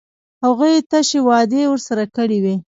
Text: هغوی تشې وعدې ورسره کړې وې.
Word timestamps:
هغوی 0.45 0.73
تشې 0.89 1.19
وعدې 1.27 1.63
ورسره 1.67 2.03
کړې 2.15 2.39
وې. 2.43 2.55